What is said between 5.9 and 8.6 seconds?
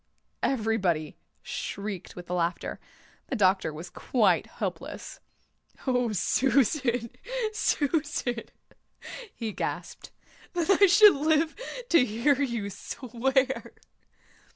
Susan, Susan,"